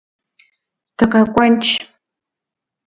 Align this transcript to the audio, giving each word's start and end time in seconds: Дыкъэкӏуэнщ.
Дыкъэкӏуэнщ. 0.97 1.67